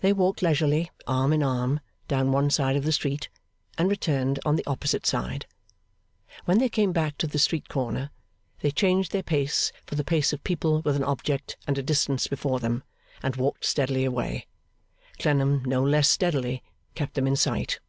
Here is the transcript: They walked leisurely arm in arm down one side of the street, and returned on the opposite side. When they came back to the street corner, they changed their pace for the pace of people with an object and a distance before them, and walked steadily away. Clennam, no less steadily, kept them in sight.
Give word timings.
They 0.00 0.14
walked 0.14 0.40
leisurely 0.40 0.90
arm 1.06 1.34
in 1.34 1.42
arm 1.42 1.80
down 2.08 2.32
one 2.32 2.48
side 2.48 2.76
of 2.76 2.84
the 2.84 2.92
street, 2.92 3.28
and 3.76 3.90
returned 3.90 4.38
on 4.42 4.56
the 4.56 4.64
opposite 4.66 5.04
side. 5.04 5.44
When 6.46 6.56
they 6.56 6.70
came 6.70 6.92
back 6.92 7.18
to 7.18 7.26
the 7.26 7.38
street 7.38 7.68
corner, 7.68 8.08
they 8.60 8.70
changed 8.70 9.12
their 9.12 9.22
pace 9.22 9.70
for 9.84 9.96
the 9.96 10.02
pace 10.02 10.32
of 10.32 10.42
people 10.44 10.80
with 10.80 10.96
an 10.96 11.04
object 11.04 11.58
and 11.66 11.76
a 11.76 11.82
distance 11.82 12.26
before 12.26 12.58
them, 12.58 12.84
and 13.22 13.36
walked 13.36 13.66
steadily 13.66 14.06
away. 14.06 14.46
Clennam, 15.18 15.62
no 15.66 15.82
less 15.84 16.08
steadily, 16.08 16.62
kept 16.94 17.12
them 17.12 17.26
in 17.26 17.36
sight. 17.36 17.80